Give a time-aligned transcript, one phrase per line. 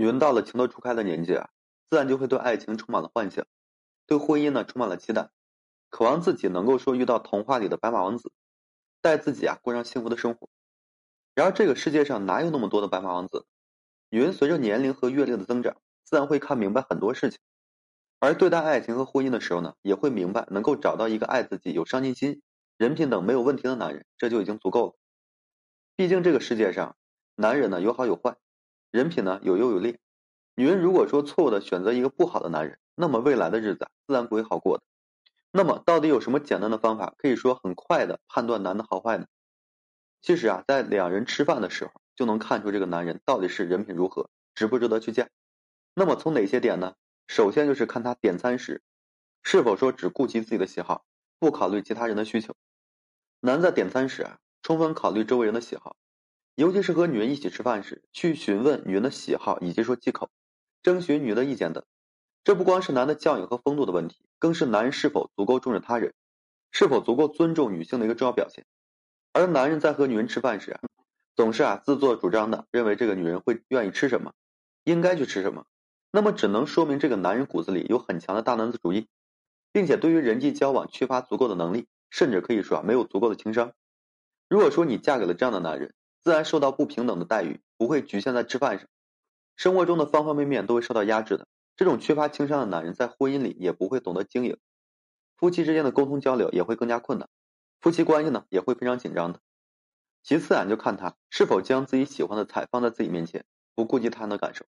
[0.00, 1.50] 女人到了情窦初开的年纪啊，
[1.90, 3.44] 自然就会对爱情充满了幻想，
[4.06, 5.30] 对婚姻呢充满了期待，
[5.90, 8.30] 渴望自己能够说遇到童话里的白马王子，
[9.02, 10.48] 带自己啊过上幸福的生活。
[11.34, 13.44] 然而这个世界上哪有那么多的白马王子？
[14.08, 17.40] 女人随着年龄和阅历的增长，自然会看明白很多事情，
[18.20, 22.40] 而对待爱情和婚姻的时候呢，也会明白能够找到一个爱自己、有上进心、
[22.76, 24.94] 人品等没有问题的男人，这就已经足够了。
[25.96, 26.96] 毕竟这个世界上，
[27.34, 28.36] 男人呢有好有坏。
[28.90, 29.98] 人品呢有优有劣，
[30.54, 34.84] 女人如果说错误的选择一个不好的男人，那么未来的日子自然不会好过的。
[35.50, 39.26] 那么到底有什么简单的方法，可以说很快的判断男的好坏呢？
[40.20, 45.28] 其实啊，在两人吃饭的时候就能看出这个男人到底是人品如何，值不值得去嫁。
[45.94, 46.94] 那么从哪些点呢？
[47.26, 48.82] 首先就是看他点餐时，
[49.42, 51.04] 是否说只顾及自己的喜好，
[51.38, 52.54] 不考虑其他人的需求。
[53.40, 55.96] 男在点餐时啊，充分考虑周围人的喜好。
[56.58, 60.28] 尤其是和女人一起吃饭时，去询问女人的喜好以及说忌口，
[60.82, 61.84] 征询女人的意见等，
[62.42, 66.14] 这不光是男的教养和风度的问题，更是男人是否足够重视他人，
[66.72, 68.66] 是否足够尊重女性的一个重要表现。
[69.32, 70.80] 而男人在和女人吃饭时，
[71.36, 74.32] 总是啊自作主张的认为这个女人会愿意吃什么，
[74.82, 75.64] 应该去吃什么，
[76.10, 79.06] 那么只能说明这个男人骨子里有很强的大男子主义，
[79.70, 83.70] 并且对于人际交往缺乏足够的能力，甚至可以说啊没有足够的情商。
[84.48, 88.88] 如果说你嫁给了这样的男人，自然受到不平等的待遇，不会局限在吃饭上，
[89.56, 91.46] 生活中的方方面面都会受到压制的。
[91.76, 94.58] 这种缺乏情商的男人，在婚姻里也不会懂得经营，
[95.36, 97.28] 夫妻之间的沟通交流也会更加困难，
[97.80, 99.40] 夫妻关系呢也会非常紧张的。
[100.24, 104.66] 其次啊，就看他是否将自己喜欢的菜放在自己面前，不顾及他人的感受。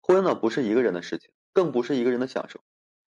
[0.00, 2.60] 婚姻呢不是一个人的事情，更不是一个人的享受。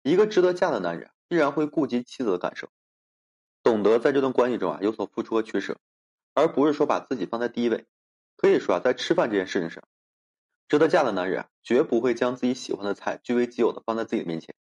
[0.02, 2.68] 一个值得嫁的男人，必然会顾及妻子的感受，
[3.62, 5.78] 懂得在这段关系中啊有所付出和取舍。
[6.36, 7.86] 而不是说把自己放在第一位，
[8.36, 9.82] 可以说啊，在吃饭这件事情上，
[10.68, 14.54] 值得嫁的男人，绝不会将自己喜欢的菜据为己有的放在自己的面前。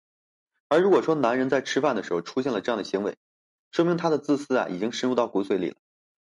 [0.69, 3.17] 而如果说男人在吃饭的时候出现了这样的行为，
[3.73, 5.77] 说明他的自私啊已经深入到骨髓里了，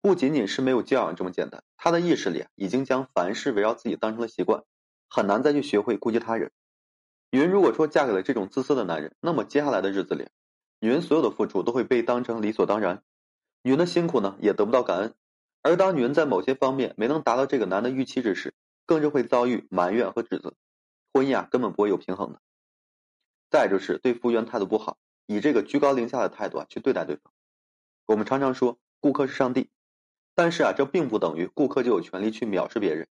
[0.00, 4.64] 不仅仅是没有教养这么简单，他的意识里啊已经将凡事围绕自己当成了习惯，
[5.10, 6.52] 很难再去学会顾及他人。
[7.30, 10.26] 女人如果说嫁给了这种自私的男人，那么接下来的日子里，
[10.80, 13.02] 女人所有的付出都会被当成理所当然，
[13.60, 15.14] 女人的辛苦呢也得不到感恩。
[15.64, 18.52] 而当女人在某些方面没能达到这个男的预期之时，
[18.84, 20.52] 更是会遭遇埋怨和指责，
[21.10, 22.41] 婚姻啊根本不会有平衡的。
[23.50, 27.32] 再就是对服务员态度不好，以这个居高临下的态度啊去对待对方。
[28.04, 29.70] 我们常常说顾客是上帝，
[30.34, 33.08] 但是啊这并不等于顾客就有权利去藐视别人，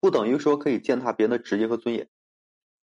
[0.00, 2.08] 不等于说可以践踏别人的职业和尊严。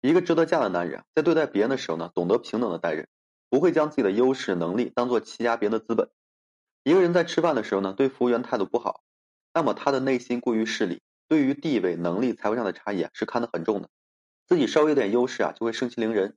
[0.02, 3.08] 一个值得嫁的男人在对待别人的时候呢，懂得平等的待人，
[3.48, 6.10] 不会将自己的优势能力当做欺压别人的资本。
[6.84, 9.02] 一个人在吃饭的时候呢，对服务员态度不好。
[9.56, 13.88] 那么他的内心过于势利，对于地位、能力、财富上的差异啊是看得很重的，
[14.46, 16.36] 自己稍微有点优势啊就会盛气凌人，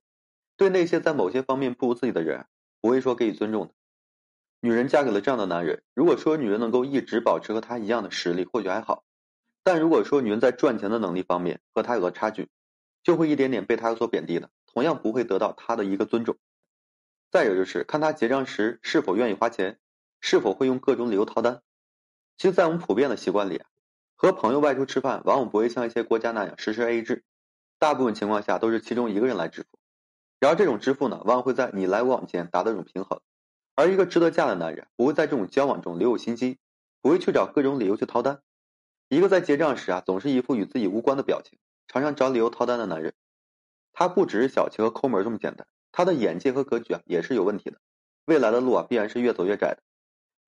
[0.55, 2.45] 对那些在某些方面不如自己的人
[2.79, 3.73] 不会说给予尊重的。
[4.61, 9.03] 女人嫁给了这样的男人，如果说女人能够一直保持和他一样的实力，或许还好；
[9.63, 12.47] 但如果说女人在赚钱的能力方面和他有了差距，
[13.03, 16.37] 就会一点点被他所贬低的，同样不会得到他的一个尊重。
[17.31, 19.77] 再有就是看他结账时是否愿意花钱，
[20.21, 21.61] 是否会用各种理由掏单。
[22.39, 23.61] 其实，在我们普遍的习惯里，
[24.15, 27.25] 和朋友外出吃饭，往往不会像一些国家那样实施 AA 制，
[27.79, 29.77] 大部分情况下都是其中一个人来支付。
[30.39, 33.19] 然而，这种支付呢，往往会在你来我往间达到一种平衡。
[33.75, 36.59] 而一个值得嫁的男人，不会在这种交往中留有心机，
[37.01, 38.39] 不会去找各种理由去掏单。
[39.09, 43.15] 一个在结账时啊，总是一副与自己无关的表情，常常找理由掏单的男人，
[43.91, 47.81] 他不只是小气和抠门这么简单，他的眼界和格局啊，也是有问题的。
[48.23, 49.83] 未来的路啊，必然是越走越窄的。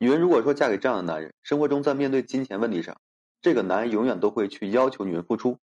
[0.02, 3.00] 女人如果说嫁给这样的男人，生活中在面对金钱问题上，
[3.40, 5.60] 这个男人永远都会去要求女人付出，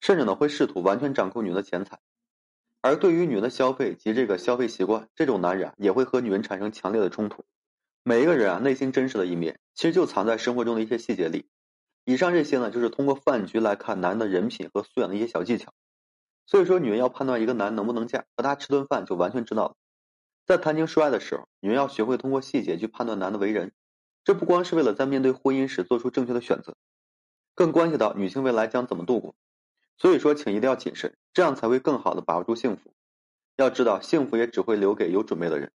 [0.00, 2.00] 甚至呢会试图完全掌控女人的钱财。
[2.80, 7.44] 而对于女人的消费及这个消费习惯，这种男人啊也会和女人产生强烈的冲突。
[8.02, 11.46] 每一个人啊内心真实的一面，其实就藏在生活中的一些细节里。
[12.04, 15.72] 以上这些呢，就是通过饭局来看男人的人品和素养的一些小技巧。
[16.46, 19.76] 所以说，女人要判断一个男人能不能嫁，和他吃顿饭就完全知道了。
[20.44, 23.72] 在谈情说爱的时候，女人要学会通过细节去判断男的为人，
[24.24, 26.76] 这不光是为了在面对婚姻时做出正确的选择，
[27.54, 29.34] 更关系到女性未来将怎么度过。
[29.98, 32.92] 所以说，请一定要谨慎，这样才会更好的把握住幸福。
[33.56, 35.70] 要知道，幸福也只会留给有准备的人。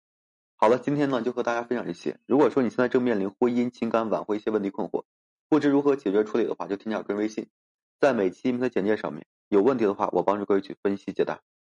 [0.56, 2.19] 好了，今天呢就和大家分享这些。
[2.25, 5.04] 如果说你现在正面临婚姻、情感挽回一些问题困惑，
[5.50, 7.48] 不知如何解决处理的话，就添加个人微信，
[8.00, 9.25] 在每期音频的简介上面。
[9.50, 11.42] 有问题的话，我帮助各位去分析解答。